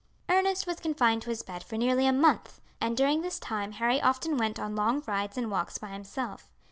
Ernest 0.29 0.65
was 0.65 0.79
confined 0.79 1.21
to 1.21 1.29
his 1.29 1.43
bed 1.43 1.63
for 1.63 1.77
nearly 1.77 2.07
a 2.07 2.11
month, 2.11 2.59
and 2.81 2.97
during 2.97 3.21
this 3.21 3.37
time 3.37 3.73
Harry 3.73 4.01
often 4.01 4.35
went 4.35 4.57
long 4.57 5.03
rides 5.05 5.37
and 5.37 5.51
walks 5.51 5.77
by 5.77 5.89
himself. 5.89 6.49